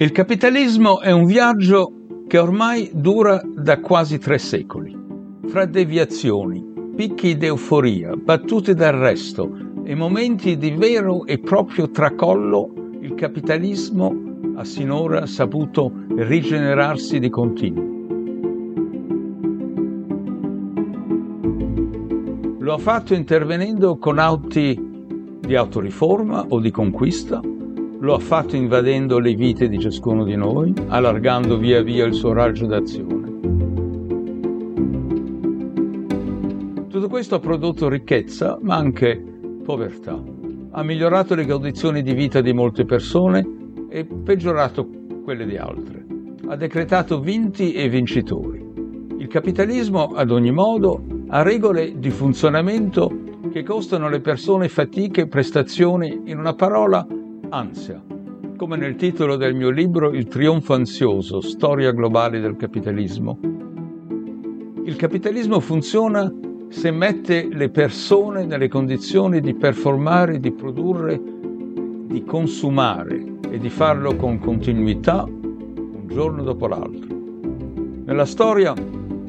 Il 0.00 0.12
capitalismo 0.12 1.00
è 1.00 1.10
un 1.10 1.26
viaggio 1.26 2.22
che 2.28 2.38
ormai 2.38 2.88
dura 2.94 3.42
da 3.44 3.80
quasi 3.80 4.18
tre 4.18 4.38
secoli. 4.38 4.96
Fra 5.48 5.64
deviazioni, 5.64 6.64
picchi 6.94 7.36
d'euforia, 7.36 8.14
battute 8.14 8.74
d'arresto 8.74 9.50
e 9.82 9.96
momenti 9.96 10.56
di 10.56 10.70
vero 10.70 11.26
e 11.26 11.40
proprio 11.40 11.90
tracollo, 11.90 12.72
il 13.00 13.14
capitalismo 13.14 14.14
ha 14.54 14.62
sinora 14.62 15.26
saputo 15.26 15.90
rigenerarsi 16.14 17.18
di 17.18 17.28
continuo. 17.28 17.97
Lo 22.68 22.74
ha 22.74 22.78
fatto 22.78 23.14
intervenendo 23.14 23.96
con 23.96 24.18
atti 24.18 24.78
di 25.40 25.56
autoriforma 25.56 26.44
o 26.50 26.60
di 26.60 26.70
conquista, 26.70 27.40
lo 27.42 28.14
ha 28.14 28.18
fatto 28.18 28.56
invadendo 28.56 29.18
le 29.18 29.32
vite 29.32 29.68
di 29.68 29.78
ciascuno 29.78 30.22
di 30.22 30.36
noi, 30.36 30.74
allargando 30.88 31.56
via 31.56 31.80
via 31.80 32.04
il 32.04 32.12
suo 32.12 32.34
raggio 32.34 32.66
d'azione. 32.66 33.38
Tutto 36.88 37.08
questo 37.08 37.36
ha 37.36 37.40
prodotto 37.40 37.88
ricchezza, 37.88 38.58
ma 38.60 38.76
anche 38.76 39.18
povertà. 39.64 40.22
Ha 40.72 40.82
migliorato 40.82 41.34
le 41.34 41.46
condizioni 41.46 42.02
di 42.02 42.12
vita 42.12 42.42
di 42.42 42.52
molte 42.52 42.84
persone 42.84 43.48
e 43.88 44.04
peggiorato 44.04 44.86
quelle 45.24 45.46
di 45.46 45.56
altre. 45.56 46.04
Ha 46.46 46.56
decretato 46.56 47.18
vinti 47.18 47.72
e 47.72 47.88
vincitori. 47.88 48.62
Il 49.16 49.28
capitalismo, 49.28 50.08
ad 50.14 50.30
ogni 50.30 50.52
modo, 50.52 51.16
ha 51.30 51.42
regole 51.42 51.98
di 51.98 52.10
funzionamento 52.10 53.26
che 53.52 53.62
costano 53.62 54.06
alle 54.06 54.20
persone 54.20 54.68
fatiche 54.68 55.26
prestazioni, 55.26 56.22
in 56.24 56.38
una 56.38 56.54
parola, 56.54 57.06
Ansia. 57.50 58.02
Come 58.56 58.76
nel 58.76 58.96
titolo 58.96 59.36
del 59.36 59.54
mio 59.54 59.70
libro 59.70 60.10
Il 60.12 60.26
trionfo 60.26 60.72
ansioso, 60.72 61.40
storia 61.40 61.92
globale 61.92 62.40
del 62.40 62.56
capitalismo. 62.56 63.38
Il 64.84 64.96
capitalismo 64.96 65.60
funziona 65.60 66.32
se 66.68 66.90
mette 66.90 67.46
le 67.50 67.68
persone 67.68 68.46
nelle 68.46 68.68
condizioni 68.68 69.40
di 69.40 69.54
performare, 69.54 70.40
di 70.40 70.52
produrre, 70.52 71.20
di 72.06 72.24
consumare 72.24 73.36
e 73.50 73.58
di 73.58 73.68
farlo 73.68 74.16
con 74.16 74.38
continuità 74.38 75.24
un 75.24 76.04
giorno 76.06 76.42
dopo 76.42 76.66
l'altro. 76.66 77.16
Nella 78.06 78.24
storia 78.24 78.72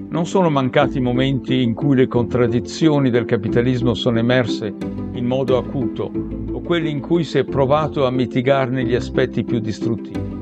non 0.10 0.26
sono 0.26 0.50
mancati 0.50 1.00
momenti 1.00 1.62
in 1.62 1.76
cui 1.76 1.96
le 1.96 2.08
contraddizioni 2.08 3.12
del 3.12 3.26
capitalismo 3.26 3.94
sono 3.94 4.18
emerse 4.18 4.74
in 5.12 5.26
modo 5.26 5.58
acuto 5.58 6.12
o 6.52 6.62
quelli 6.62 6.90
in 6.90 7.00
cui 7.00 7.24
si 7.24 7.38
è 7.38 7.44
provato 7.44 8.08
a 8.08 8.12
mitigarne 8.12 8.84
gli 8.84 8.96
aspetti 8.96 9.44
più 9.44 9.60
distruttivi. 9.60 10.38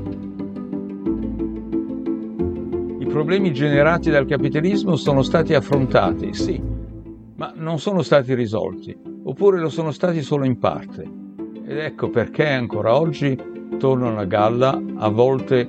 I 2.99 3.05
problemi 3.05 3.51
generati 3.51 4.09
dal 4.09 4.25
capitalismo 4.25 4.95
sono 4.95 5.21
stati 5.21 5.53
affrontati, 5.53 6.33
sì, 6.33 6.61
ma 7.35 7.51
non 7.55 7.79
sono 7.79 8.03
stati 8.03 8.33
risolti, 8.35 8.95
oppure 9.23 9.59
lo 9.59 9.69
sono 9.69 9.91
stati 9.91 10.21
solo 10.21 10.45
in 10.45 10.59
parte. 10.59 11.03
Ed 11.65 11.77
ecco 11.77 12.09
perché 12.09 12.47
ancora 12.47 12.97
oggi 12.97 13.38
tornano 13.77 14.19
a 14.19 14.25
galla, 14.25 14.81
a 14.95 15.09
volte 15.09 15.67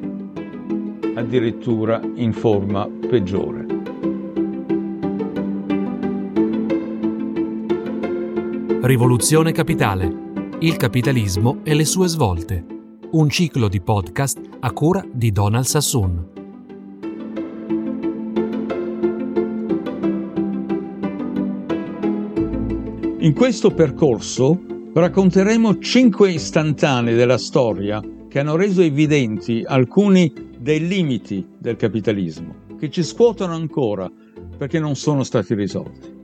addirittura 1.14 2.00
in 2.14 2.32
forma 2.32 2.88
peggiore. 3.08 3.77
Rivoluzione 8.88 9.52
Capitale. 9.52 10.56
Il 10.60 10.76
capitalismo 10.76 11.58
e 11.62 11.74
le 11.74 11.84
sue 11.84 12.08
svolte. 12.08 12.64
Un 13.10 13.28
ciclo 13.28 13.68
di 13.68 13.82
podcast 13.82 14.40
a 14.60 14.72
cura 14.72 15.04
di 15.12 15.30
Donald 15.30 15.66
Sassoon. 15.66 16.30
In 23.18 23.34
questo 23.34 23.74
percorso 23.74 24.58
racconteremo 24.94 25.78
cinque 25.80 26.30
istantanee 26.30 27.14
della 27.14 27.36
storia 27.36 28.02
che 28.26 28.38
hanno 28.38 28.56
reso 28.56 28.80
evidenti 28.80 29.62
alcuni 29.66 30.32
dei 30.58 30.88
limiti 30.88 31.46
del 31.58 31.76
capitalismo, 31.76 32.54
che 32.78 32.88
ci 32.88 33.02
scuotono 33.02 33.52
ancora 33.52 34.10
perché 34.56 34.80
non 34.80 34.96
sono 34.96 35.24
stati 35.24 35.52
risolti 35.52 36.16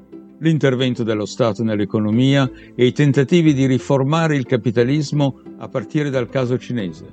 l'intervento 0.45 1.03
dello 1.03 1.25
Stato 1.25 1.65
nell'economia 1.65 2.49
e 2.75 2.85
i 2.85 2.93
tentativi 2.93 3.55
di 3.55 3.65
riformare 3.67 4.37
il 4.37 4.45
capitalismo 4.45 5.41
a 5.57 5.69
partire 5.69 6.11
dal 6.11 6.29
caso 6.29 6.59
cinese, 6.59 7.07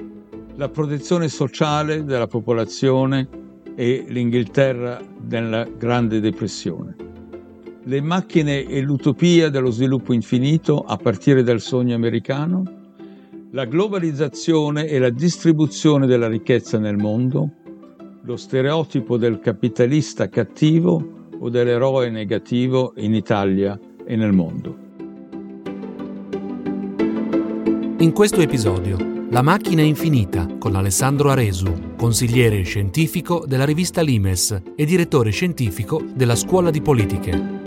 la 0.58 0.68
protezione 0.68 1.30
sociale 1.30 2.04
della 2.04 2.28
popolazione 2.28 3.30
e 3.74 4.04
l'Inghilterra 4.10 5.02
nella 5.30 5.64
Grande 5.64 6.20
Depressione, 6.20 6.96
le 7.86 8.02
macchine 8.02 8.66
e 8.66 8.82
l'utopia 8.82 9.50
dello 9.50 9.72
sviluppo 9.72 10.12
infinito 10.12 10.80
a 10.80 10.98
partire 10.98 11.42
dal 11.42 11.62
sogno 11.62 11.96
americano, 11.96 12.64
la 13.52 13.64
globalizzazione 13.64 14.88
e 14.88 15.00
la 15.00 15.10
distribuzione 15.10 16.06
della 16.06 16.28
ricchezza 16.28 16.78
nel 16.78 16.98
mondo, 16.98 17.50
lo 18.24 18.36
stereotipo 18.36 19.16
del 19.16 19.40
capitalista 19.40 20.28
cattivo 20.28 21.20
o 21.44 21.50
dell'eroe 21.50 22.10
negativo 22.10 22.94
in 22.98 23.14
Italia 23.14 23.78
e 24.06 24.16
nel 24.16 24.32
mondo. 24.32 24.78
In 27.98 28.12
questo 28.14 28.42
episodio, 28.42 29.10
La 29.32 29.42
macchina 29.42 29.82
infinita 29.82 30.46
con 30.60 30.76
Alessandro 30.76 31.30
Aresu, 31.30 31.94
consigliere 31.96 32.64
scientifico 32.64 33.46
della 33.48 33.64
rivista 33.64 34.02
Limes 34.02 34.62
e 34.76 34.84
direttore 34.84 35.30
scientifico 35.30 36.04
della 36.14 36.36
Scuola 36.36 36.70
di 36.70 36.82
Politiche. 36.82 37.60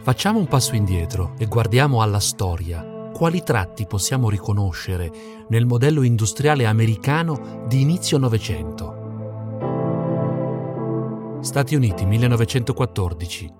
Facciamo 0.00 0.38
un 0.38 0.46
passo 0.46 0.76
indietro 0.76 1.34
e 1.38 1.46
guardiamo 1.46 2.02
alla 2.02 2.20
storia 2.20 2.95
quali 3.16 3.42
tratti 3.42 3.86
possiamo 3.86 4.28
riconoscere 4.28 5.10
nel 5.48 5.64
modello 5.64 6.02
industriale 6.02 6.66
americano 6.66 7.64
di 7.66 7.80
inizio 7.80 8.18
Novecento. 8.18 8.94
Stati 11.40 11.74
Uniti 11.74 12.04
1914. 12.04 13.50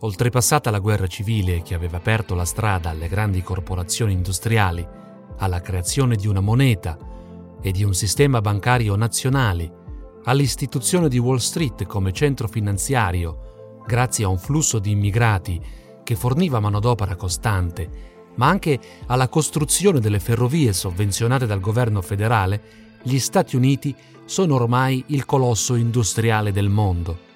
Oltrepassata 0.00 0.70
la 0.70 0.78
guerra 0.78 1.06
civile 1.08 1.60
che 1.60 1.74
aveva 1.74 1.98
aperto 1.98 2.34
la 2.34 2.46
strada 2.46 2.88
alle 2.88 3.06
grandi 3.06 3.42
corporazioni 3.42 4.14
industriali, 4.14 4.88
alla 5.36 5.60
creazione 5.60 6.16
di 6.16 6.26
una 6.26 6.40
moneta 6.40 6.96
e 7.60 7.70
di 7.70 7.84
un 7.84 7.92
sistema 7.92 8.40
bancario 8.40 8.96
nazionale, 8.96 10.20
all'istituzione 10.24 11.10
di 11.10 11.18
Wall 11.18 11.36
Street 11.36 11.84
come 11.84 12.12
centro 12.12 12.48
finanziario, 12.48 13.82
grazie 13.86 14.24
a 14.24 14.28
un 14.28 14.38
flusso 14.38 14.78
di 14.78 14.92
immigrati 14.92 15.60
che 16.02 16.16
forniva 16.16 16.60
manodopera 16.60 17.14
costante 17.14 18.11
ma 18.36 18.48
anche 18.48 18.78
alla 19.06 19.28
costruzione 19.28 20.00
delle 20.00 20.20
ferrovie 20.20 20.72
sovvenzionate 20.72 21.46
dal 21.46 21.60
governo 21.60 22.00
federale, 22.02 22.60
gli 23.02 23.18
Stati 23.18 23.56
Uniti 23.56 23.94
sono 24.24 24.54
ormai 24.54 25.04
il 25.08 25.24
colosso 25.24 25.74
industriale 25.74 26.52
del 26.52 26.68
mondo. 26.68 27.30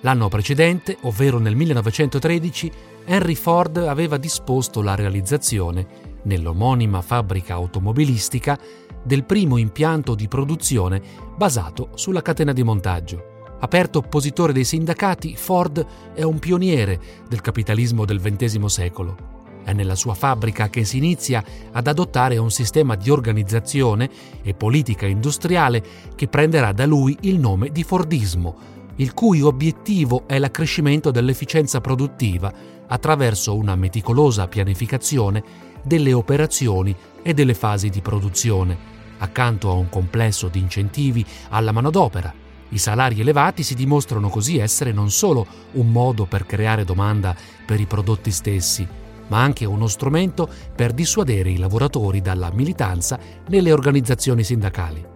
L'anno 0.00 0.28
precedente, 0.28 0.96
ovvero 1.02 1.38
nel 1.38 1.54
1913, 1.54 2.72
Henry 3.04 3.34
Ford 3.34 3.76
aveva 3.76 4.16
disposto 4.16 4.80
la 4.82 4.94
realizzazione, 4.94 6.08
nell'omonima 6.22 7.02
fabbrica 7.02 7.54
automobilistica, 7.54 8.58
del 9.02 9.24
primo 9.24 9.56
impianto 9.56 10.14
di 10.14 10.28
produzione 10.28 11.00
basato 11.36 11.90
sulla 11.94 12.22
catena 12.22 12.52
di 12.52 12.62
montaggio. 12.62 13.28
Aperto 13.60 13.98
oppositore 13.98 14.52
dei 14.52 14.64
sindacati, 14.64 15.36
Ford 15.36 15.84
è 16.14 16.22
un 16.22 16.38
pioniere 16.38 16.98
del 17.28 17.40
capitalismo 17.42 18.04
del 18.06 18.20
XX 18.20 18.64
secolo. 18.64 19.39
È 19.70 19.72
nella 19.72 19.94
sua 19.94 20.14
fabbrica 20.14 20.68
che 20.68 20.84
si 20.84 20.96
inizia 20.96 21.44
ad 21.70 21.86
adottare 21.86 22.36
un 22.38 22.50
sistema 22.50 22.96
di 22.96 23.08
organizzazione 23.08 24.10
e 24.42 24.52
politica 24.52 25.06
industriale 25.06 25.80
che 26.16 26.26
prenderà 26.26 26.72
da 26.72 26.86
lui 26.86 27.16
il 27.20 27.38
nome 27.38 27.70
di 27.70 27.84
Fordismo, 27.84 28.56
il 28.96 29.14
cui 29.14 29.42
obiettivo 29.42 30.24
è 30.26 30.40
l'accrescimento 30.40 31.12
dell'efficienza 31.12 31.80
produttiva 31.80 32.52
attraverso 32.88 33.54
una 33.54 33.76
meticolosa 33.76 34.48
pianificazione 34.48 35.40
delle 35.84 36.14
operazioni 36.14 36.92
e 37.22 37.32
delle 37.32 37.54
fasi 37.54 37.90
di 37.90 38.00
produzione, 38.00 38.76
accanto 39.18 39.70
a 39.70 39.74
un 39.74 39.88
complesso 39.88 40.48
di 40.48 40.58
incentivi 40.58 41.24
alla 41.50 41.70
manodopera. 41.70 42.34
I 42.70 42.78
salari 42.78 43.20
elevati 43.20 43.62
si 43.62 43.76
dimostrano 43.76 44.30
così 44.30 44.58
essere 44.58 44.90
non 44.90 45.12
solo 45.12 45.46
un 45.74 45.92
modo 45.92 46.24
per 46.24 46.44
creare 46.44 46.82
domanda 46.82 47.36
per 47.64 47.78
i 47.78 47.86
prodotti 47.86 48.32
stessi, 48.32 48.98
ma 49.30 49.42
anche 49.42 49.64
uno 49.64 49.88
strumento 49.88 50.48
per 50.74 50.92
dissuadere 50.92 51.50
i 51.50 51.58
lavoratori 51.58 52.20
dalla 52.20 52.50
militanza 52.52 53.18
nelle 53.48 53.72
organizzazioni 53.72 54.44
sindacali. 54.44 55.08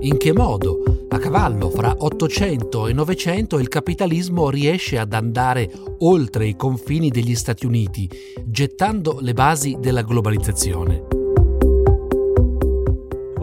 In 0.00 0.18
che 0.18 0.34
modo, 0.34 1.06
a 1.08 1.18
cavallo 1.18 1.70
fra 1.70 1.94
800 1.96 2.88
e 2.88 2.92
900, 2.92 3.58
il 3.58 3.68
capitalismo 3.68 4.50
riesce 4.50 4.98
ad 4.98 5.14
andare 5.14 5.70
oltre 6.00 6.46
i 6.46 6.56
confini 6.56 7.08
degli 7.08 7.34
Stati 7.34 7.64
Uniti, 7.64 8.06
gettando 8.44 9.16
le 9.20 9.32
basi 9.32 9.78
della 9.80 10.02
globalizzazione? 10.02 11.23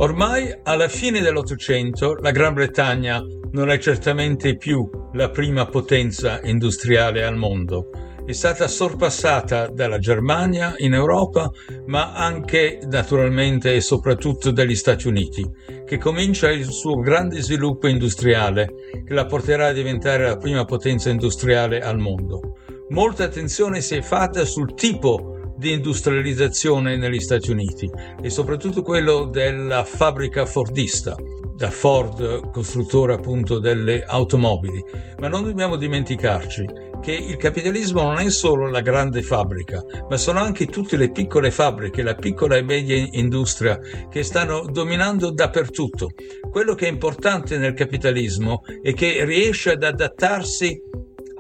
Ormai 0.02 0.52
alla 0.64 0.88
fine 0.88 1.22
dell'Ottocento 1.22 2.16
la 2.16 2.32
Gran 2.32 2.56
Bretagna 2.56 3.24
non 3.52 3.70
è 3.70 3.78
certamente 3.78 4.58
più 4.58 4.90
la 5.14 5.30
prima 5.30 5.68
potenza 5.68 6.40
industriale 6.42 7.24
al 7.24 7.38
mondo. 7.38 7.92
È 8.26 8.32
stata 8.32 8.68
sorpassata 8.68 9.68
dalla 9.68 10.00
Germania 10.00 10.74
in 10.78 10.96
Europa, 10.96 11.52
ma 11.86 12.14
anche 12.14 12.80
naturalmente 12.90 13.76
e 13.76 13.82
soprattutto 13.82 14.50
dagli 14.50 14.76
Stati 14.76 15.08
Uniti, 15.08 15.48
che 15.86 16.00
comincia 16.00 16.50
il 16.50 16.66
suo 16.66 16.96
grande 16.96 17.40
sviluppo 17.40 17.88
industriale, 17.88 18.74
che 19.06 19.14
la 19.14 19.28
porterà 19.28 19.68
a 19.68 19.72
diventare 19.72 20.26
la 20.26 20.38
prima 20.38 20.66
potenza 20.66 21.12
industriale 21.12 21.80
al 21.80 22.00
mondo. 22.00 22.56
Molta 22.90 23.26
attenzione 23.26 23.82
si 23.82 23.98
è 23.98 24.02
fatta 24.02 24.46
sul 24.46 24.74
tipo 24.74 25.31
di 25.62 25.74
industrializzazione 25.74 26.98
negli 26.98 27.20
Stati 27.20 27.52
Uniti 27.52 27.88
e 28.20 28.32
soprattutto 28.32 28.82
quello 28.82 29.26
della 29.26 29.84
fabbrica 29.84 30.48
fordista, 30.48 31.16
da 31.56 31.70
Ford, 31.70 32.50
costruttore 32.50 33.14
appunto 33.14 33.60
delle 33.60 34.02
automobili, 34.02 34.84
ma 35.20 35.28
non 35.28 35.44
dobbiamo 35.44 35.76
dimenticarci 35.76 36.66
che 37.00 37.12
il 37.12 37.38
capitalismo 37.38 38.02
non 38.02 38.18
è 38.18 38.32
solo 38.32 38.72
la 38.72 38.82
grande 38.82 39.22
fabbrica, 39.22 39.84
ma 40.10 40.18
sono 40.18 40.40
anche 40.40 40.66
tutte 40.66 40.98
le 40.98 41.12
piccole 41.12 41.52
fabbriche, 41.52 42.02
la 42.02 42.16
piccola 42.16 42.56
e 42.56 42.64
media 42.64 42.96
industria 43.12 43.80
che 44.10 44.24
stanno 44.24 44.66
dominando 44.66 45.30
dappertutto. 45.30 46.10
Quello 46.50 46.74
che 46.74 46.88
è 46.88 46.90
importante 46.90 47.60
nel 47.60 47.76
capitalismo 47.76 48.64
è 48.82 48.94
che 48.94 49.24
riesce 49.26 49.74
ad 49.74 49.84
adattarsi 49.84 50.82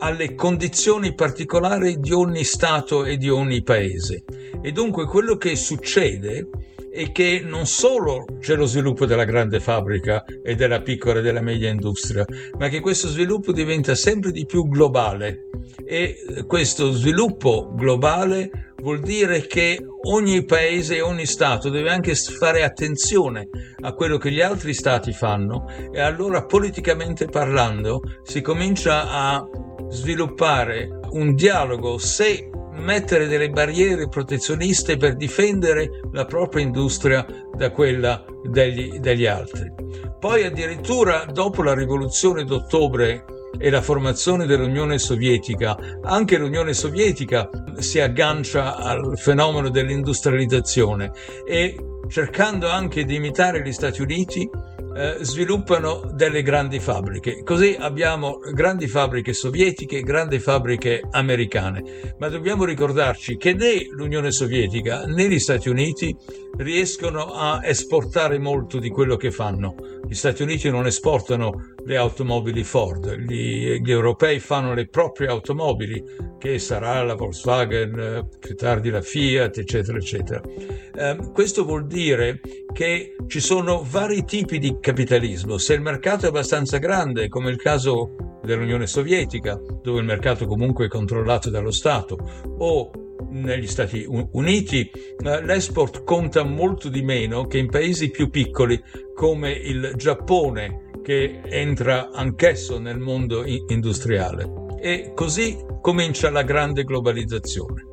alle 0.01 0.33
condizioni 0.35 1.13
particolari 1.13 1.99
di 1.99 2.11
ogni 2.11 2.43
Stato 2.43 3.05
e 3.05 3.17
di 3.17 3.29
ogni 3.29 3.61
paese. 3.61 4.23
E 4.61 4.71
dunque 4.71 5.05
quello 5.05 5.37
che 5.37 5.55
succede 5.55 6.49
e 6.91 7.11
che 7.11 7.41
non 7.43 7.65
solo 7.65 8.25
c'è 8.39 8.55
lo 8.55 8.65
sviluppo 8.65 9.05
della 9.05 9.23
grande 9.23 9.59
fabbrica 9.59 10.25
e 10.25 10.55
della 10.55 10.81
piccola 10.81 11.19
e 11.19 11.21
della 11.21 11.41
media 11.41 11.69
industria, 11.69 12.25
ma 12.57 12.67
che 12.67 12.81
questo 12.81 13.07
sviluppo 13.07 13.53
diventa 13.53 13.95
sempre 13.95 14.31
di 14.31 14.45
più 14.45 14.67
globale 14.67 15.47
e 15.85 16.43
questo 16.47 16.91
sviluppo 16.91 17.71
globale 17.73 18.70
vuol 18.81 18.99
dire 18.99 19.45
che 19.45 19.79
ogni 20.07 20.43
paese 20.43 20.97
e 20.97 21.01
ogni 21.01 21.25
Stato 21.25 21.69
deve 21.69 21.91
anche 21.91 22.15
fare 22.15 22.63
attenzione 22.63 23.49
a 23.81 23.93
quello 23.93 24.17
che 24.17 24.31
gli 24.31 24.41
altri 24.41 24.73
Stati 24.73 25.13
fanno 25.13 25.65
e 25.91 25.99
allora 25.99 26.45
politicamente 26.45 27.25
parlando 27.25 28.01
si 28.23 28.41
comincia 28.41 29.09
a 29.09 29.47
sviluppare 29.89 30.99
un 31.11 31.35
dialogo 31.35 31.97
se 31.97 32.49
mettere 32.73 33.27
delle 33.27 33.49
barriere 33.49 34.07
protezioniste 34.07 34.97
per 34.97 35.15
difendere 35.15 35.99
la 36.11 36.25
propria 36.25 36.63
industria 36.63 37.25
da 37.55 37.69
quella 37.71 38.23
degli, 38.43 38.99
degli 38.99 39.25
altri. 39.25 39.71
Poi 40.19 40.43
addirittura 40.45 41.25
dopo 41.25 41.61
la 41.63 41.73
rivoluzione 41.73 42.43
d'ottobre 42.43 43.25
e 43.57 43.69
la 43.69 43.81
formazione 43.81 44.45
dell'Unione 44.45 44.97
Sovietica, 44.97 45.77
anche 46.03 46.37
l'Unione 46.37 46.73
Sovietica 46.73 47.49
si 47.77 47.99
aggancia 47.99 48.75
al 48.75 49.17
fenomeno 49.17 49.69
dell'industrializzazione 49.69 51.11
e 51.45 51.75
cercando 52.07 52.69
anche 52.69 53.05
di 53.05 53.15
imitare 53.15 53.63
gli 53.63 53.71
Stati 53.71 54.01
Uniti 54.01 54.49
eh, 54.93 55.17
sviluppano 55.21 56.11
delle 56.13 56.41
grandi 56.41 56.79
fabbriche. 56.79 57.43
Così 57.43 57.75
abbiamo 57.79 58.39
grandi 58.53 58.87
fabbriche 58.87 59.31
sovietiche, 59.31 60.01
grandi 60.01 60.39
fabbriche 60.39 61.01
americane, 61.11 62.15
ma 62.17 62.27
dobbiamo 62.27 62.65
ricordarci 62.65 63.37
che 63.37 63.53
né 63.53 63.87
l'Unione 63.89 64.31
Sovietica 64.31 65.05
né 65.05 65.29
gli 65.29 65.39
Stati 65.39 65.69
Uniti 65.69 66.15
riescono 66.57 67.33
a 67.33 67.61
esportare 67.63 68.37
molto 68.37 68.79
di 68.79 68.89
quello 68.89 69.15
che 69.15 69.31
fanno. 69.31 69.75
Gli 70.05 70.13
Stati 70.13 70.43
Uniti 70.43 70.69
non 70.69 70.85
esportano 70.85 71.73
le 71.85 71.97
automobili 71.97 72.63
Ford, 72.63 73.15
gli, 73.17 73.79
gli 73.81 73.91
europei 73.91 74.39
fanno 74.39 74.73
le 74.73 74.87
proprie 74.87 75.27
automobili, 75.27 76.03
che 76.37 76.59
sarà 76.59 77.03
la 77.03 77.15
Volkswagen, 77.15 78.27
più 78.39 78.55
tardi 78.55 78.89
la 78.89 79.01
Fiat, 79.01 79.57
eccetera, 79.57 79.97
eccetera. 79.97 80.41
Eh, 80.41 81.17
questo 81.33 81.65
vuol 81.65 81.87
dire 81.87 82.39
che 82.73 83.15
ci 83.27 83.39
sono 83.39 83.85
vari 83.87 84.23
tipi 84.25 84.59
di 84.59 84.77
capitalismo. 84.79 85.57
Se 85.57 85.73
il 85.73 85.81
mercato 85.81 86.25
è 86.25 86.29
abbastanza 86.29 86.77
grande, 86.77 87.27
come 87.27 87.49
il 87.51 87.57
caso 87.57 88.39
dell'Unione 88.43 88.87
Sovietica, 88.87 89.59
dove 89.81 89.99
il 89.99 90.05
mercato 90.05 90.45
comunque 90.45 90.85
è 90.85 90.89
controllato 90.89 91.49
dallo 91.49 91.71
Stato, 91.71 92.17
o 92.57 92.91
negli 93.29 93.67
Stati 93.67 94.05
Uniti 94.07 94.89
eh, 94.89 95.43
l'export 95.43 96.03
conta 96.03 96.43
molto 96.43 96.89
di 96.89 97.01
meno 97.01 97.45
che 97.45 97.59
in 97.59 97.69
paesi 97.69 98.09
più 98.09 98.29
piccoli 98.29 98.81
come 99.13 99.51
il 99.51 99.93
Giappone 99.95 100.80
che 101.01 101.41
entra 101.43 102.11
anch'esso 102.11 102.79
nel 102.79 102.99
mondo 102.99 103.43
industriale. 103.45 104.49
E 104.79 105.11
così 105.13 105.57
comincia 105.81 106.29
la 106.29 106.43
grande 106.43 106.83
globalizzazione. 106.83 107.89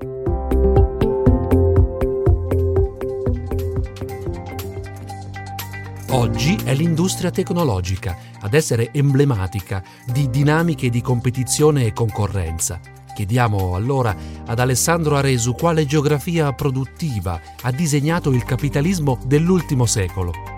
Oggi 6.10 6.58
è 6.64 6.74
l'industria 6.74 7.30
tecnologica 7.30 8.16
ad 8.40 8.54
essere 8.54 8.90
emblematica 8.92 9.82
di 10.06 10.30
dinamiche 10.30 10.88
di 10.88 11.02
competizione 11.02 11.84
e 11.84 11.92
concorrenza. 11.92 12.80
Chiediamo 13.14 13.74
allora 13.74 14.16
ad 14.46 14.58
Alessandro 14.58 15.16
Aresu 15.16 15.52
quale 15.54 15.86
geografia 15.86 16.52
produttiva 16.52 17.40
ha 17.62 17.70
disegnato 17.72 18.30
il 18.30 18.44
capitalismo 18.44 19.18
dell'ultimo 19.26 19.86
secolo. 19.86 20.57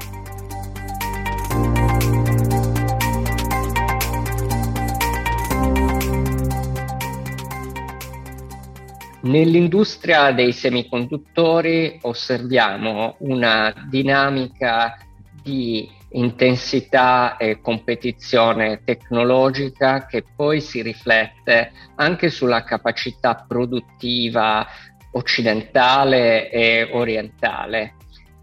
Nell'industria 9.23 10.33
dei 10.33 10.53
semiconduttori 10.53 11.99
osserviamo 12.03 13.17
una 13.19 13.71
dinamica 13.91 14.97
di 15.43 15.87
intensità 16.13 17.37
e 17.37 17.61
competizione 17.61 18.81
tecnologica 18.83 20.07
che 20.07 20.25
poi 20.35 20.63
si 20.63 20.81
riflette 20.81 21.71
anche 21.97 22.31
sulla 22.31 22.65
capacità 22.65 23.45
produttiva 23.47 24.67
occidentale 25.13 26.51
e 26.51 26.89
orientale. 26.91 27.97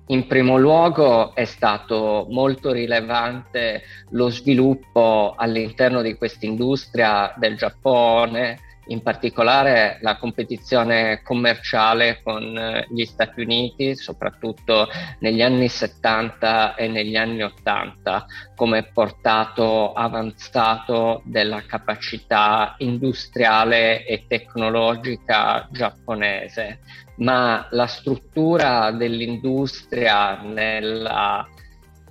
In 0.09 0.27
primo 0.27 0.57
luogo 0.57 1.33
è 1.33 1.45
stato 1.45 2.27
molto 2.29 2.71
rilevante 2.71 3.81
lo 4.11 4.29
sviluppo 4.29 5.33
all'interno 5.35 6.03
di 6.03 6.15
questa 6.15 6.45
industria 6.45 7.33
del 7.35 7.57
Giappone, 7.57 8.59
in 8.87 9.01
particolare 9.01 9.97
la 10.01 10.17
competizione 10.17 11.21
commerciale 11.23 12.21
con 12.23 12.57
eh, 12.57 12.87
gli 12.89 13.05
Stati 13.05 13.41
Uniti, 13.41 13.95
soprattutto 13.95 14.87
negli 15.19 15.41
anni 15.41 15.67
70 15.67 16.75
e 16.75 16.87
negli 16.87 17.15
anni 17.15 17.43
80, 17.43 18.25
come 18.55 18.83
portato 18.91 19.93
avanzato 19.93 21.21
della 21.25 21.63
capacità 21.65 22.75
industriale 22.79 24.05
e 24.05 24.25
tecnologica 24.27 25.67
giapponese. 25.71 26.79
Ma 27.17 27.67
la 27.71 27.87
struttura 27.87 28.91
dell'industria 28.91 30.39
nella 30.41 31.47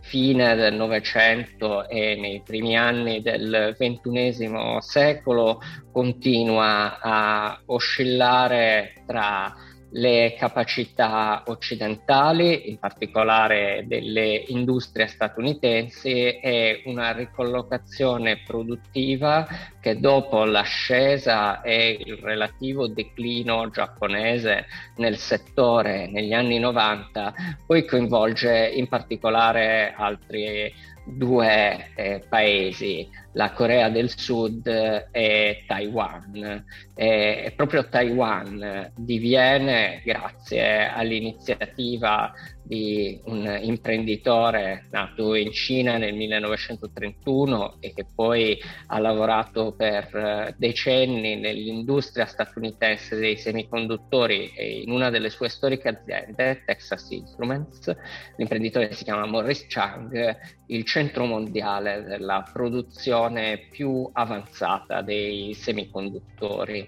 fine 0.07 0.55
del 0.55 0.75
Novecento 0.75 1.89
e 1.89 2.17
nei 2.17 2.41
primi 2.45 2.77
anni 2.77 3.21
del 3.21 3.75
XXI 3.77 4.77
secolo 4.79 5.61
continua 5.93 7.01
a 7.01 7.61
oscillare 7.67 9.03
tra 9.05 9.53
le 9.91 10.35
capacità 10.37 11.43
occidentali, 11.47 12.71
in 12.71 12.79
particolare 12.79 13.85
delle 13.87 14.45
industrie 14.49 15.07
statunitensi, 15.07 16.39
e 16.39 16.83
una 16.87 17.13
ricollocazione 17.13 18.43
produttiva 18.45 19.47
che 19.81 19.99
dopo 20.01 20.45
l'ascesa 20.45 21.61
e 21.63 21.99
il 22.05 22.17
relativo 22.17 22.89
declino 22.89 23.71
giapponese 23.71 24.67
nel 24.97 25.17
settore 25.17 26.09
negli 26.09 26.33
anni 26.33 26.59
90 26.59 27.35
poi 27.67 27.85
coinvolge 27.85 28.69
in 28.75 28.89
particolare 28.89 29.95
altri 29.97 30.73
due 31.07 31.93
eh, 31.95 32.25
paesi, 32.29 33.09
la 33.33 33.53
Corea 33.53 33.89
del 33.89 34.11
Sud 34.11 34.67
e 34.67 35.65
Taiwan. 35.67 36.65
E 36.95 37.53
proprio 37.57 37.89
Taiwan 37.89 38.93
diviene, 38.97 40.03
grazie 40.05 40.89
all'iniziativa 40.89 42.33
di 42.67 43.21
un 43.27 43.59
imprenditore 43.63 44.87
nato 44.91 45.35
in 45.35 45.53
Cina 45.53 45.99
nel 45.99 46.15
1931 46.15 47.77
e 47.79 47.93
che 47.95 48.07
poi 48.13 48.59
ha 48.89 48.99
lavorato 48.99 49.73
per 49.73 50.55
decenni 50.59 51.37
nell'industria 51.37 52.27
statunitense 52.27 53.17
dei 53.17 53.37
semiconduttori 53.37 54.53
e 54.55 54.81
in 54.81 54.91
una 54.91 55.11
delle 55.11 55.31
sue 55.31 55.49
storiche 55.49 55.89
aziende, 55.89 56.63
Texas 56.65 57.09
Instruments, 57.11 57.95
l'imprenditore 58.37 58.93
si 58.93 59.05
chiama 59.05 59.27
Morris 59.27 59.67
Chang, 59.69 60.37
il 60.67 60.85
centro 60.85 61.25
mondiale 61.25 62.03
della 62.03 62.49
produzione 62.53 63.69
più 63.71 64.09
avanzata 64.13 65.03
dei 65.03 65.55
semiconduttori. 65.55 66.87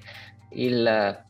Il 0.51 1.27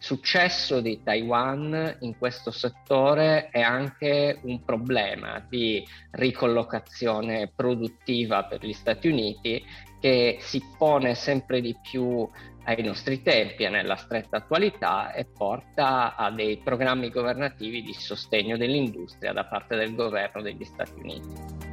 successo 0.00 0.80
di 0.80 1.02
Taiwan 1.02 1.98
in 2.00 2.16
questo 2.16 2.50
settore 2.50 3.50
è 3.50 3.60
anche 3.60 4.40
un 4.44 4.64
problema 4.64 5.44
di 5.46 5.86
ricollocazione 6.12 7.52
produttiva 7.54 8.44
per 8.44 8.64
gli 8.64 8.72
Stati 8.72 9.08
Uniti 9.08 9.62
che 10.00 10.38
si 10.40 10.62
pone 10.78 11.14
sempre 11.14 11.60
di 11.60 11.76
più 11.82 12.26
ai 12.64 12.82
nostri 12.82 13.20
tempi 13.20 13.64
e 13.64 13.68
nella 13.68 13.96
stretta 13.96 14.38
attualità 14.38 15.12
e 15.12 15.26
porta 15.26 16.16
a 16.16 16.30
dei 16.30 16.56
programmi 16.56 17.10
governativi 17.10 17.82
di 17.82 17.92
sostegno 17.92 18.56
dell'industria 18.56 19.34
da 19.34 19.44
parte 19.44 19.76
del 19.76 19.94
governo 19.94 20.40
degli 20.40 20.64
Stati 20.64 20.98
Uniti. 20.98 21.69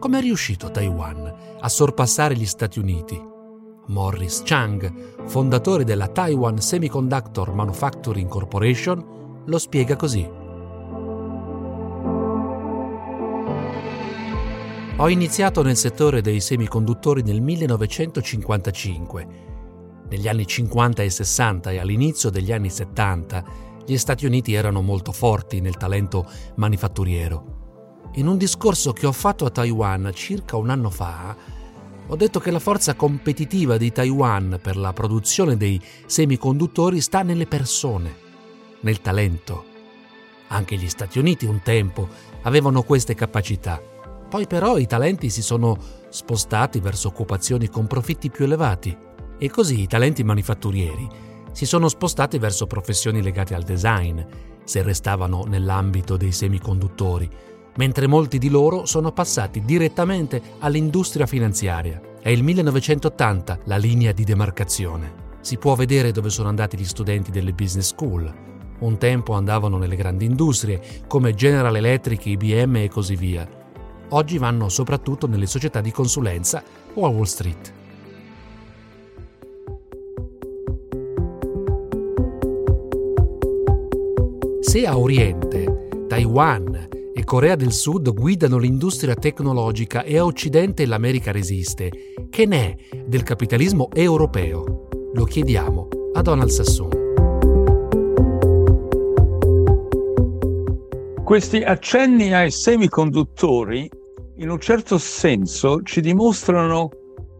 Come 0.00 0.18
è 0.18 0.22
riuscito 0.22 0.70
Taiwan 0.70 1.58
a 1.60 1.68
sorpassare 1.68 2.34
gli 2.34 2.46
Stati 2.46 2.78
Uniti? 2.78 3.22
Morris 3.88 4.40
Chang, 4.46 5.26
fondatore 5.26 5.84
della 5.84 6.08
Taiwan 6.08 6.58
Semiconductor 6.58 7.52
Manufacturing 7.52 8.26
Corporation, 8.26 9.42
lo 9.44 9.58
spiega 9.58 9.96
così. 9.96 10.26
Ho 14.96 15.08
iniziato 15.10 15.62
nel 15.62 15.76
settore 15.76 16.22
dei 16.22 16.40
semiconduttori 16.40 17.22
nel 17.22 17.42
1955. 17.42 19.26
Negli 20.08 20.28
anni 20.28 20.46
50 20.46 21.02
e 21.02 21.10
60 21.10 21.72
e 21.72 21.78
all'inizio 21.78 22.30
degli 22.30 22.52
anni 22.52 22.70
70 22.70 23.44
gli 23.84 23.98
Stati 23.98 24.24
Uniti 24.24 24.54
erano 24.54 24.80
molto 24.80 25.12
forti 25.12 25.60
nel 25.60 25.76
talento 25.76 26.26
manifatturiero. 26.54 27.59
In 28.14 28.26
un 28.26 28.36
discorso 28.36 28.92
che 28.92 29.06
ho 29.06 29.12
fatto 29.12 29.44
a 29.44 29.50
Taiwan 29.50 30.10
circa 30.12 30.56
un 30.56 30.68
anno 30.68 30.90
fa, 30.90 31.36
ho 32.08 32.16
detto 32.16 32.40
che 32.40 32.50
la 32.50 32.58
forza 32.58 32.94
competitiva 32.94 33.76
di 33.76 33.92
Taiwan 33.92 34.58
per 34.60 34.76
la 34.76 34.92
produzione 34.92 35.56
dei 35.56 35.80
semiconduttori 36.06 37.00
sta 37.00 37.22
nelle 37.22 37.46
persone, 37.46 38.16
nel 38.80 39.00
talento. 39.00 39.64
Anche 40.48 40.76
gli 40.76 40.88
Stati 40.88 41.20
Uniti 41.20 41.46
un 41.46 41.62
tempo 41.62 42.08
avevano 42.42 42.82
queste 42.82 43.14
capacità. 43.14 43.80
Poi 44.28 44.48
però 44.48 44.76
i 44.76 44.86
talenti 44.88 45.30
si 45.30 45.40
sono 45.40 45.78
spostati 46.08 46.80
verso 46.80 47.08
occupazioni 47.08 47.68
con 47.68 47.86
profitti 47.86 48.28
più 48.28 48.44
elevati 48.44 48.96
e 49.38 49.50
così 49.50 49.82
i 49.82 49.86
talenti 49.86 50.24
manifatturieri 50.24 51.08
si 51.52 51.64
sono 51.64 51.88
spostati 51.88 52.38
verso 52.38 52.66
professioni 52.66 53.22
legate 53.22 53.54
al 53.54 53.62
design, 53.62 54.20
se 54.64 54.82
restavano 54.82 55.44
nell'ambito 55.44 56.16
dei 56.16 56.32
semiconduttori 56.32 57.28
mentre 57.76 58.06
molti 58.06 58.38
di 58.38 58.48
loro 58.48 58.86
sono 58.86 59.12
passati 59.12 59.62
direttamente 59.64 60.40
all'industria 60.58 61.26
finanziaria. 61.26 62.00
È 62.20 62.28
il 62.28 62.42
1980 62.42 63.60
la 63.64 63.76
linea 63.76 64.12
di 64.12 64.24
demarcazione. 64.24 65.28
Si 65.40 65.56
può 65.56 65.74
vedere 65.74 66.12
dove 66.12 66.28
sono 66.28 66.48
andati 66.48 66.76
gli 66.76 66.84
studenti 66.84 67.30
delle 67.30 67.52
business 67.52 67.88
school. 67.88 68.32
Un 68.80 68.98
tempo 68.98 69.32
andavano 69.32 69.78
nelle 69.78 69.96
grandi 69.96 70.24
industrie 70.24 70.80
come 71.06 71.34
General 71.34 71.74
Electric, 71.74 72.26
IBM 72.26 72.76
e 72.76 72.88
così 72.88 73.16
via. 73.16 73.48
Oggi 74.10 74.38
vanno 74.38 74.68
soprattutto 74.68 75.26
nelle 75.26 75.46
società 75.46 75.80
di 75.80 75.92
consulenza 75.92 76.62
o 76.94 77.06
a 77.06 77.08
Wall 77.08 77.24
Street. 77.24 77.74
Se 84.60 84.86
a 84.86 84.98
Oriente, 84.98 86.06
Taiwan 86.06 86.89
e 87.20 87.24
Corea 87.24 87.54
del 87.54 87.72
Sud 87.72 88.14
guidano 88.14 88.56
l'industria 88.56 89.14
tecnologica 89.14 90.04
e 90.04 90.16
a 90.16 90.24
Occidente 90.24 90.86
l'America 90.86 91.30
resiste. 91.30 91.90
Che 92.30 92.46
ne 92.46 92.76
è 92.76 92.98
del 93.06 93.22
capitalismo 93.24 93.90
europeo? 93.92 94.88
Lo 95.12 95.24
chiediamo 95.24 95.88
a 96.14 96.22
Donald 96.22 96.48
Sassoon. 96.48 96.88
Questi 101.22 101.58
accenni 101.58 102.32
ai 102.32 102.50
semiconduttori, 102.50 103.86
in 104.36 104.48
un 104.48 104.58
certo 104.58 104.96
senso, 104.96 105.82
ci 105.82 106.00
dimostrano 106.00 106.88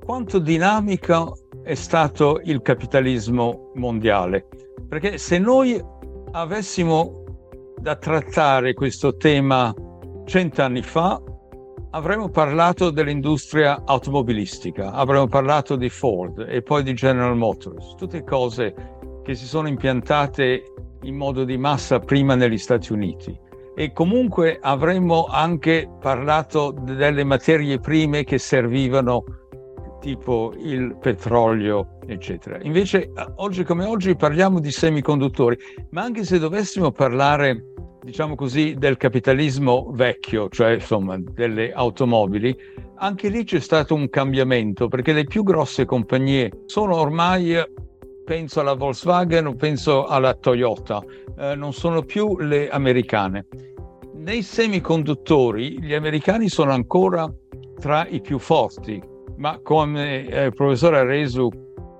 quanto 0.04 0.38
dinamico 0.38 1.38
è 1.62 1.74
stato 1.74 2.38
il 2.44 2.60
capitalismo 2.60 3.70
mondiale. 3.76 4.46
Perché 4.86 5.16
se 5.16 5.38
noi 5.38 5.82
avessimo 6.32 7.19
da 7.80 7.96
trattare 7.96 8.74
questo 8.74 9.16
tema 9.16 9.74
cent'anni 10.26 10.82
fa, 10.82 11.20
avremmo 11.92 12.28
parlato 12.28 12.90
dell'industria 12.90 13.82
automobilistica, 13.86 14.92
avremmo 14.92 15.26
parlato 15.26 15.76
di 15.76 15.88
Ford 15.88 16.46
e 16.46 16.62
poi 16.62 16.82
di 16.82 16.92
General 16.92 17.36
Motors, 17.36 17.94
tutte 17.94 18.22
cose 18.22 18.74
che 19.24 19.34
si 19.34 19.46
sono 19.46 19.66
impiantate 19.66 20.62
in 21.02 21.16
modo 21.16 21.44
di 21.44 21.56
massa 21.56 21.98
prima 21.98 22.34
negli 22.34 22.58
Stati 22.58 22.92
Uniti. 22.92 23.36
E 23.74 23.92
comunque 23.92 24.58
avremmo 24.60 25.24
anche 25.24 25.88
parlato 26.00 26.74
delle 26.82 27.24
materie 27.24 27.78
prime 27.78 28.24
che 28.24 28.36
servivano 28.36 29.24
tipo 30.00 30.52
il 30.58 30.96
petrolio, 30.98 31.98
eccetera. 32.06 32.58
Invece, 32.62 33.12
oggi 33.36 33.62
come 33.64 33.84
oggi 33.84 34.16
parliamo 34.16 34.58
di 34.58 34.70
semiconduttori, 34.70 35.56
ma 35.90 36.02
anche 36.02 36.24
se 36.24 36.38
dovessimo 36.38 36.90
parlare, 36.90 37.66
diciamo 38.02 38.34
così, 38.34 38.74
del 38.76 38.96
capitalismo 38.96 39.90
vecchio, 39.92 40.48
cioè 40.48 40.72
insomma 40.72 41.18
delle 41.18 41.72
automobili, 41.72 42.56
anche 42.96 43.28
lì 43.28 43.44
c'è 43.44 43.60
stato 43.60 43.94
un 43.94 44.08
cambiamento, 44.10 44.88
perché 44.88 45.12
le 45.12 45.24
più 45.24 45.42
grosse 45.42 45.84
compagnie 45.84 46.50
sono 46.66 46.96
ormai, 46.96 47.54
penso 48.24 48.60
alla 48.60 48.74
Volkswagen 48.74 49.56
penso 49.56 50.06
alla 50.06 50.34
Toyota, 50.34 51.02
eh, 51.38 51.54
non 51.54 51.72
sono 51.72 52.02
più 52.02 52.38
le 52.38 52.68
americane. 52.68 53.46
Nei 54.14 54.42
semiconduttori 54.42 55.82
gli 55.82 55.94
americani 55.94 56.48
sono 56.48 56.72
ancora 56.72 57.32
tra 57.80 58.06
i 58.06 58.20
più 58.20 58.38
forti, 58.38 59.02
ma 59.40 59.58
come 59.62 60.26
eh, 60.26 60.44
il 60.46 60.54
professore 60.54 60.98
Aresu 60.98 61.48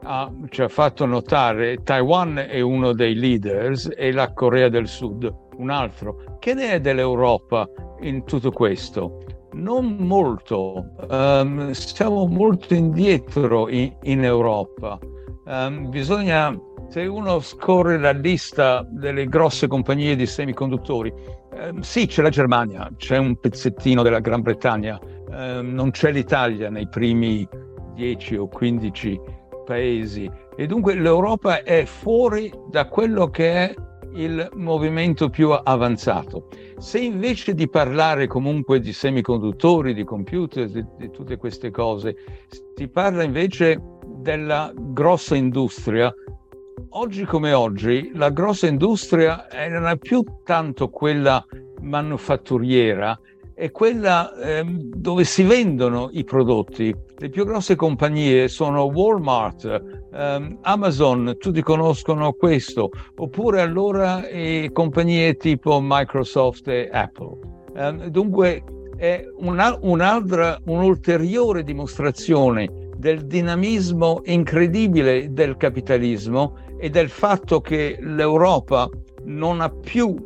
ha, 0.03 0.31
ci 0.51 0.63
ha 0.63 0.69
fatto 0.69 1.07
notare, 1.07 1.83
Taiwan 1.83 2.37
è 2.37 2.61
uno 2.61 2.93
dei 2.93 3.15
leaders 3.15 3.91
e 3.97 4.13
la 4.13 4.33
Corea 4.33 4.69
del 4.69 4.87
Sud 4.87 5.35
un 5.57 5.71
altro. 5.71 6.37
Che 6.39 6.55
ne 6.55 6.73
è 6.73 6.81
dell'Europa 6.81 7.69
in 8.01 8.25
tutto 8.25 8.51
questo? 8.51 9.25
Non 9.53 9.97
molto, 9.99 10.85
um, 11.09 11.71
siamo 11.73 12.27
molto 12.27 12.75
indietro 12.75 13.69
in, 13.69 13.95
in 14.03 14.23
Europa. 14.23 14.99
Um, 15.47 15.89
bisogna, 15.89 16.57
se 16.89 17.07
uno 17.07 17.41
scorre 17.41 17.99
la 17.99 18.13
lista 18.13 18.87
delle 18.89 19.27
grosse 19.27 19.67
compagnie 19.67 20.15
di 20.15 20.27
semiconduttori, 20.27 21.13
um, 21.71 21.81
sì, 21.81 22.07
c'è 22.07 22.23
la 22.23 22.31
Germania, 22.31 22.91
c'è 22.97 23.17
un 23.17 23.39
pezzettino 23.39 24.03
della 24.03 24.21
Gran 24.21 24.43
Bretagna, 24.43 24.99
eh, 25.33 25.61
non 25.63 25.91
c'è 25.91 26.13
l'Italia 26.13 26.71
nei 26.71 26.89
primi 26.89 27.47
10 27.95 28.37
o 28.37 28.49
15 28.49 29.21
paesi 29.65 30.31
e 30.57 30.67
dunque 30.67 30.95
l'Europa 30.95 31.63
è 31.63 31.85
fuori 31.85 32.53
da 32.69 32.87
quello 32.87 33.29
che 33.29 33.53
è 33.53 33.75
il 34.15 34.49
movimento 34.55 35.29
più 35.29 35.51
avanzato. 35.51 36.49
Se 36.79 36.99
invece 36.99 37.55
di 37.55 37.69
parlare 37.69 38.27
comunque 38.27 38.81
di 38.81 38.93
semiconduttori, 38.93 39.95
di 39.95 40.05
computer, 40.05 40.69
di, 40.69 40.85
di 40.99 41.11
tutte 41.11 41.37
queste 41.37 41.71
cose, 41.71 42.17
si 42.75 42.89
parla 42.89 43.23
invece 43.23 43.81
della 44.07 44.73
grossa 44.75 45.37
industria, 45.37 46.13
oggi 46.91 47.25
come 47.25 47.53
oggi 47.53 48.11
la 48.15 48.31
grossa 48.31 48.67
industria 48.67 49.47
non 49.69 49.87
è 49.87 49.97
più 49.97 50.25
tanto 50.45 50.89
quella 50.89 51.45
manufatturiera, 51.83 53.19
è 53.61 53.71
quella 53.71 54.35
ehm, 54.37 54.79
dove 54.97 55.25
si 55.25 55.43
vendono 55.43 56.09
i 56.13 56.25
prodotti. 56.25 56.97
Le 57.19 57.29
più 57.29 57.45
grosse 57.45 57.77
compagnie 57.77 58.49
sono 58.49 58.85
Walmart, 58.85 60.07
ehm, 60.15 60.61
Amazon, 60.63 61.37
tutti 61.39 61.61
conoscono 61.61 62.33
questo, 62.33 62.89
oppure 63.17 63.61
allora 63.61 64.27
eh, 64.27 64.71
compagnie 64.73 65.37
tipo 65.37 65.79
Microsoft 65.83 66.69
e 66.69 66.89
Apple. 66.91 67.39
Eh, 67.77 68.11
dunque 68.11 68.65
è 68.97 69.27
una, 69.41 69.77
un'altra, 69.83 70.59
un'ulteriore 70.65 71.63
dimostrazione 71.63 72.89
del 72.97 73.27
dinamismo 73.27 74.23
incredibile 74.25 75.35
del 75.35 75.59
capitalismo 75.59 76.57
e 76.79 76.89
del 76.89 77.11
fatto 77.11 77.61
che 77.61 77.99
l'Europa 78.01 78.89
non 79.25 79.61
ha 79.61 79.69
più, 79.69 80.17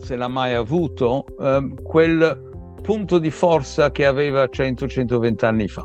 se 0.00 0.14
l'ha 0.14 0.28
mai 0.28 0.54
avuto, 0.54 1.24
eh, 1.40 1.72
quel 1.82 2.48
punto 2.80 3.18
di 3.18 3.30
forza 3.30 3.90
che 3.90 4.06
aveva 4.06 4.44
100-120 4.44 5.44
anni 5.44 5.68
fa. 5.68 5.84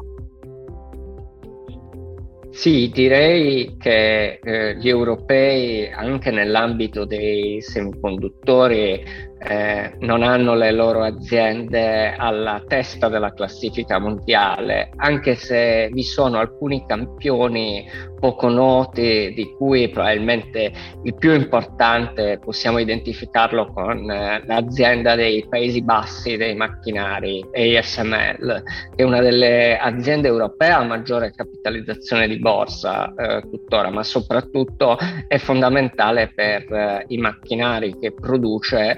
Sì, 2.55 2.89
direi 2.93 3.75
che 3.77 4.39
eh, 4.41 4.77
gli 4.77 4.87
europei 4.87 5.91
anche 5.91 6.31
nell'ambito 6.31 7.03
dei 7.03 7.59
semiconduttori 7.61 9.03
eh, 9.47 9.93
non 9.99 10.23
hanno 10.23 10.55
le 10.55 10.71
loro 10.71 11.03
aziende 11.03 12.15
alla 12.15 12.63
testa 12.67 13.09
della 13.09 13.33
classifica 13.33 13.99
mondiale, 13.99 14.89
anche 14.95 15.35
se 15.35 15.89
vi 15.91 16.03
sono 16.03 16.39
alcuni 16.39 16.83
campioni 16.87 17.87
poco 18.19 18.47
noti, 18.49 19.33
di 19.35 19.53
cui 19.55 19.89
probabilmente 19.89 20.71
il 21.03 21.13
più 21.15 21.33
importante 21.33 22.39
possiamo 22.43 22.79
identificarlo 22.79 23.71
con 23.71 24.09
eh, 24.09 24.41
l'azienda 24.45 25.13
dei 25.15 25.45
Paesi 25.47 25.83
Bassi 25.83 26.35
dei 26.35 26.55
macchinari, 26.55 27.45
ASML, 27.53 28.63
che 28.95 29.03
è 29.03 29.03
una 29.03 29.21
delle 29.21 29.77
aziende 29.77 30.27
europee 30.27 30.71
a 30.71 30.83
maggiore 30.83 31.33
capitalizzazione 31.35 32.27
di 32.27 32.39
borsa 32.39 33.13
eh, 33.13 33.41
tuttora, 33.41 33.91
ma 33.91 34.01
soprattutto 34.01 34.97
è 35.27 35.37
fondamentale 35.37 36.31
per 36.33 36.73
eh, 36.73 37.05
i 37.09 37.17
macchinari 37.17 37.95
che 37.99 38.11
produce 38.11 38.97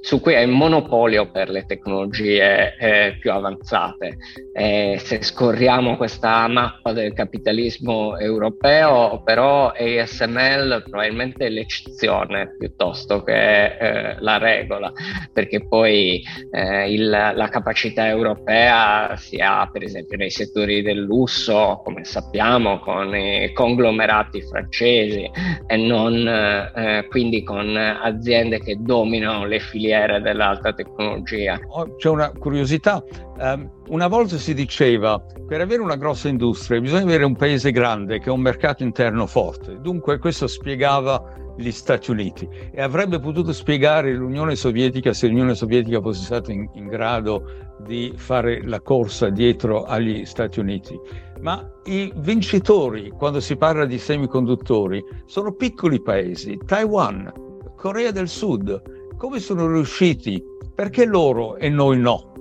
su 0.00 0.20
cui 0.20 0.34
è 0.34 0.40
il 0.40 0.48
monopolio 0.48 1.30
per 1.30 1.50
le 1.50 1.64
tecnologie 1.66 2.76
eh, 2.76 3.16
più 3.18 3.32
avanzate. 3.32 4.16
Eh, 4.52 4.96
se 4.98 5.22
scorriamo 5.22 5.96
questa 5.96 6.46
mappa 6.46 6.92
del 6.92 7.12
capitalismo 7.12 8.16
europeo, 8.16 9.22
però 9.24 9.72
ASML 9.76 10.84
probabilmente 10.88 11.46
è 11.46 11.48
l'eccezione 11.48 12.54
piuttosto 12.58 13.22
che 13.22 13.64
eh, 13.64 14.16
la 14.20 14.38
regola, 14.38 14.92
perché 15.32 15.66
poi 15.66 16.22
eh, 16.50 16.92
il, 16.92 17.08
la 17.08 17.48
capacità 17.50 18.06
europea 18.08 19.16
si 19.16 19.38
ha 19.40 19.68
per 19.70 19.82
esempio 19.82 20.16
nei 20.16 20.30
settori 20.30 20.82
del 20.82 20.98
lusso, 20.98 21.80
come 21.84 22.04
sappiamo, 22.04 22.78
con 22.78 23.14
i 23.14 23.52
conglomerati 23.52 24.42
francesi 24.42 25.28
e 25.66 25.76
non 25.76 26.26
eh, 26.26 27.06
quindi 27.08 27.42
con 27.42 27.76
aziende 27.76 28.60
che 28.60 28.76
dominano 28.78 29.44
le 29.46 29.58
filiere 29.58 29.87
filiere 29.88 30.20
dell'alta 30.20 30.72
tecnologia. 30.72 31.58
Oh, 31.68 31.96
c'è 31.96 32.08
una 32.10 32.30
curiosità. 32.32 33.02
Um, 33.38 33.70
una 33.88 34.06
volta 34.06 34.36
si 34.36 34.52
diceva 34.52 35.22
per 35.46 35.60
avere 35.60 35.80
una 35.80 35.96
grossa 35.96 36.28
industria 36.28 36.80
bisogna 36.80 37.04
avere 37.04 37.24
un 37.24 37.36
paese 37.36 37.70
grande 37.70 38.18
che 38.18 38.28
ha 38.28 38.32
un 38.32 38.40
mercato 38.40 38.82
interno 38.82 39.26
forte. 39.26 39.78
Dunque 39.80 40.18
questo 40.18 40.46
spiegava 40.46 41.36
gli 41.56 41.70
Stati 41.70 42.10
Uniti 42.10 42.48
e 42.70 42.80
avrebbe 42.80 43.18
potuto 43.18 43.52
spiegare 43.52 44.12
l'Unione 44.12 44.54
Sovietica 44.54 45.12
se 45.12 45.26
l'Unione 45.26 45.54
Sovietica 45.54 46.00
fosse 46.00 46.24
stata 46.24 46.52
in, 46.52 46.68
in 46.74 46.86
grado 46.86 47.66
di 47.80 48.12
fare 48.16 48.62
la 48.64 48.80
corsa 48.80 49.30
dietro 49.30 49.84
agli 49.84 50.24
Stati 50.24 50.60
Uniti. 50.60 50.98
Ma 51.40 51.64
i 51.84 52.12
vincitori, 52.16 53.10
quando 53.10 53.40
si 53.40 53.56
parla 53.56 53.86
di 53.86 53.98
semiconduttori, 53.98 55.02
sono 55.24 55.52
piccoli 55.52 56.02
paesi, 56.02 56.58
Taiwan, 56.66 57.32
Corea 57.76 58.10
del 58.10 58.28
Sud, 58.28 58.97
come 59.18 59.40
sono 59.40 59.66
riusciti? 59.66 60.42
Perché 60.74 61.04
loro 61.04 61.56
e 61.56 61.68
noi 61.68 61.98
no? 61.98 62.32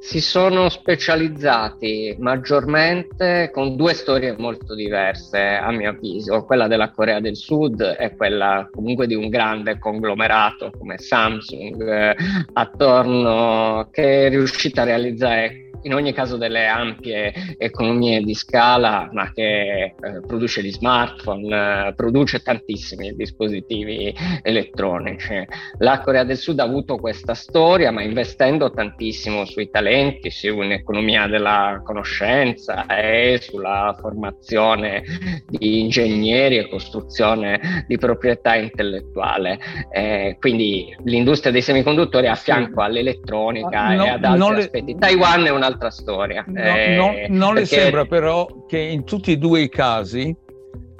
Si 0.00 0.20
sono 0.20 0.68
specializzati 0.70 2.16
maggiormente 2.20 3.50
con 3.52 3.76
due 3.76 3.92
storie 3.94 4.36
molto 4.38 4.74
diverse, 4.74 5.38
a 5.38 5.70
mio 5.72 5.90
avviso. 5.90 6.44
Quella 6.44 6.68
della 6.68 6.92
Corea 6.92 7.20
del 7.20 7.36
Sud 7.36 7.96
e 7.98 8.14
quella 8.16 8.68
comunque 8.72 9.06
di 9.08 9.14
un 9.14 9.28
grande 9.28 9.78
conglomerato 9.78 10.70
come 10.78 10.98
Samsung, 10.98 11.82
eh, 11.86 12.16
attorno 12.52 13.88
che 13.90 14.26
è 14.26 14.28
riuscita 14.30 14.82
a 14.82 14.84
realizzare 14.84 15.67
in 15.82 15.94
ogni 15.94 16.12
caso 16.12 16.36
delle 16.36 16.66
ampie 16.66 17.32
economie 17.58 18.22
di 18.22 18.34
scala, 18.34 19.08
ma 19.12 19.32
che 19.32 19.82
eh, 19.82 19.94
produce 20.26 20.62
gli 20.62 20.72
smartphone, 20.72 21.88
eh, 21.88 21.94
produce 21.94 22.40
tantissimi 22.40 23.14
dispositivi 23.14 24.14
elettronici. 24.42 25.46
La 25.78 26.00
Corea 26.00 26.24
del 26.24 26.36
Sud 26.36 26.58
ha 26.60 26.64
avuto 26.64 26.96
questa 26.96 27.34
storia, 27.34 27.90
ma 27.90 28.02
investendo 28.02 28.70
tantissimo 28.70 29.44
sui 29.44 29.70
talenti, 29.70 30.30
su 30.30 30.48
un'economia 30.48 31.26
della 31.26 31.80
conoscenza 31.84 32.86
e 32.86 33.38
sulla 33.40 33.96
formazione 34.00 35.02
di 35.48 35.80
ingegneri 35.80 36.58
e 36.58 36.68
costruzione 36.68 37.84
di 37.86 37.96
proprietà 37.98 38.56
intellettuale. 38.56 39.58
Eh, 39.90 40.36
quindi 40.40 40.94
l'industria 41.04 41.52
dei 41.52 41.62
semiconduttori 41.62 42.26
a 42.26 42.34
fianco 42.34 42.82
all'elettronica 42.82 43.94
no, 43.94 44.04
e 44.04 44.08
ad 44.08 44.24
altri 44.24 44.56
aspetti. 44.58 44.92
Le... 44.92 44.98
Taiwan 44.98 45.44
è 45.46 45.50
una 45.50 45.67
un'altra 45.68 45.90
storia. 45.90 46.44
No, 46.46 46.60
eh, 46.60 46.96
no, 46.96 47.12
non 47.28 47.54
perché... 47.54 47.60
le 47.60 47.80
sembra 47.80 48.04
però 48.06 48.64
che 48.66 48.78
in 48.78 49.04
tutti 49.04 49.32
e 49.32 49.36
due 49.36 49.60
i 49.60 49.68
casi 49.68 50.34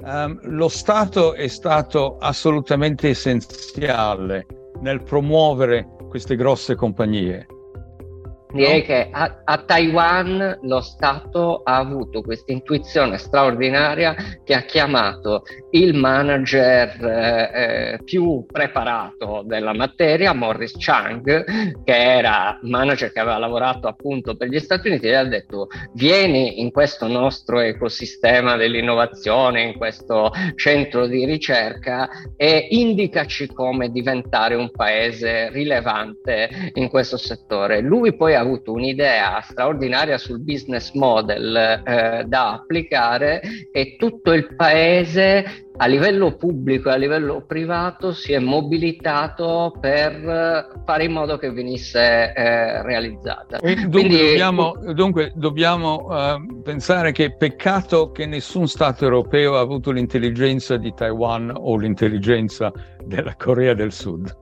um, 0.03 0.39
lo 0.43 0.69
Stato 0.69 1.33
è 1.33 1.47
stato 1.47 2.17
assolutamente 2.17 3.09
essenziale 3.09 4.45
nel 4.81 5.03
promuovere 5.03 5.87
queste 6.07 6.35
grosse 6.35 6.75
compagnie. 6.75 7.45
Direi 8.51 8.79
no? 8.79 8.85
che 8.85 9.09
a, 9.11 9.41
a, 9.43 9.57
Taiwan 9.59 10.57
lo 10.63 10.81
Stato 10.81 11.61
ha 11.63 11.75
avuto 11.75 12.23
questa 12.23 12.51
intuizione 12.51 13.19
straordinaria 13.19 14.15
che 14.43 14.55
ha 14.55 14.61
chiamato 14.61 15.43
il 15.69 15.93
manager 15.93 16.99
eh, 16.99 17.51
eh, 17.93 18.03
più 18.03 18.47
preparato 18.51 19.43
della 19.45 19.75
materia, 19.75 20.33
Morris 20.33 20.73
Chang, 20.79 21.83
che 21.83 21.95
era 21.95 22.57
manager 22.63 23.11
che 23.11 23.19
aveva 23.19 23.37
lavorato 23.37 23.87
appunto 23.87 24.35
per 24.35 24.47
gli 24.47 24.57
Stati 24.57 24.87
Uniti, 24.87 25.05
e 25.09 25.13
ha 25.13 25.25
detto 25.25 25.67
vieni 25.93 26.59
in 26.59 26.71
questo 26.71 27.05
nostro 27.05 27.59
ecosistema 27.59 28.55
dell'innovazione, 28.55 29.61
in 29.61 29.77
questo 29.77 30.31
centro 30.55 31.05
di 31.05 31.23
ricerca 31.23 32.09
e 32.35 32.65
indicaci 32.71 33.45
come 33.53 33.91
diventare 33.91 34.55
un 34.55 34.71
paese 34.71 35.51
rilevante 35.51 36.71
in 36.73 36.89
questo 36.89 37.17
settore. 37.17 37.81
Lui 37.81 38.15
poi 38.15 38.37
ha 38.39 38.41
avuto 38.41 38.71
un'idea 38.71 39.41
straordinaria 39.41 40.17
sul 40.17 40.39
business 40.39 40.91
model 40.93 41.55
eh, 41.55 42.23
da 42.25 42.53
applicare 42.53 43.41
e 43.71 43.95
tutto 43.97 44.31
il 44.31 44.55
paese 44.55 45.67
a 45.81 45.85
livello 45.85 46.35
pubblico 46.35 46.89
e 46.89 46.93
a 46.93 46.97
livello 46.97 47.45
privato 47.45 48.11
si 48.11 48.33
è 48.33 48.39
mobilitato 48.39 49.73
per 49.79 50.81
fare 50.85 51.03
in 51.05 51.11
modo 51.11 51.37
che 51.37 51.51
venisse 51.51 52.33
eh, 52.33 52.81
realizzata. 52.83 53.59
Dunque 53.59 53.89
Quindi, 53.89 54.17
dobbiamo, 54.17 54.73
dunque 54.93 55.31
dobbiamo 55.35 56.07
uh, 56.09 56.61
pensare 56.61 57.13
che 57.13 57.35
peccato 57.35 58.11
che 58.11 58.25
nessun 58.25 58.67
Stato 58.67 59.05
europeo 59.05 59.55
ha 59.55 59.61
avuto 59.61 59.91
l'intelligenza 59.91 60.75
di 60.75 60.93
Taiwan 60.93 61.53
o 61.55 61.77
l'intelligenza 61.77 62.71
della 63.05 63.35
Corea 63.37 63.73
del 63.73 63.93
Sud. 63.93 64.35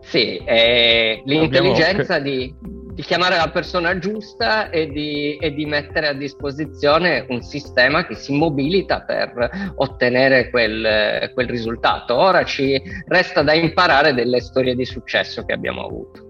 Sì, 0.00 0.36
eh, 0.44 1.22
l'intelligenza 1.24 2.16
Abbiamo... 2.16 2.36
di 2.36 2.54
di 2.94 3.02
chiamare 3.02 3.36
la 3.36 3.50
persona 3.50 3.98
giusta 3.98 4.70
e 4.70 4.88
di, 4.88 5.36
e 5.36 5.52
di, 5.52 5.66
mettere 5.66 6.06
a 6.06 6.12
disposizione 6.12 7.26
un 7.28 7.42
sistema 7.42 8.06
che 8.06 8.14
si 8.14 8.32
mobilita 8.32 9.00
per 9.00 9.72
ottenere 9.76 10.48
quel, 10.50 11.30
quel 11.34 11.48
risultato. 11.48 12.14
Ora 12.14 12.44
ci 12.44 12.80
resta 13.08 13.42
da 13.42 13.52
imparare 13.52 14.14
delle 14.14 14.40
storie 14.40 14.76
di 14.76 14.84
successo 14.84 15.44
che 15.44 15.52
abbiamo 15.52 15.84
avuto. 15.84 16.22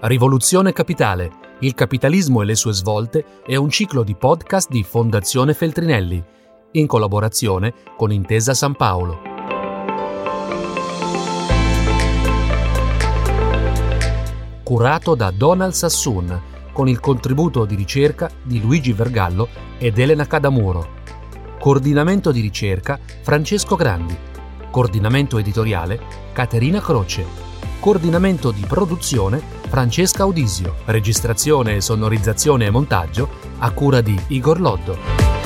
Rivoluzione 0.00 0.72
Capitale, 0.72 1.30
il 1.58 1.74
capitalismo 1.74 2.40
e 2.42 2.44
le 2.44 2.54
sue 2.54 2.72
svolte 2.72 3.24
è 3.44 3.56
un 3.56 3.68
ciclo 3.68 4.04
di 4.04 4.14
podcast 4.14 4.70
di 4.70 4.84
Fondazione 4.84 5.54
Feltrinelli 5.54 6.36
in 6.72 6.86
collaborazione 6.86 7.72
con 7.96 8.12
Intesa 8.12 8.54
San 8.54 8.74
Paolo. 8.74 9.20
Curato 14.62 15.14
da 15.14 15.30
Donald 15.30 15.72
Sassoon, 15.72 16.42
con 16.72 16.88
il 16.88 17.00
contributo 17.00 17.64
di 17.64 17.74
ricerca 17.74 18.30
di 18.42 18.60
Luigi 18.60 18.92
Vergallo 18.92 19.48
ed 19.78 19.98
Elena 19.98 20.26
Cadamuro. 20.26 20.96
Coordinamento 21.58 22.30
di 22.30 22.40
ricerca 22.40 22.98
Francesco 23.22 23.74
Grandi. 23.76 24.16
Coordinamento 24.70 25.38
editoriale 25.38 26.00
Caterina 26.32 26.80
Croce. 26.80 27.24
Coordinamento 27.80 28.50
di 28.50 28.64
produzione 28.66 29.40
Francesca 29.68 30.24
Audisio, 30.24 30.74
registrazione, 30.84 31.80
sonorizzazione 31.80 32.66
e 32.66 32.70
montaggio 32.70 33.28
a 33.58 33.70
cura 33.70 34.00
di 34.00 34.18
Igor 34.28 34.60
Loddo. 34.60 35.37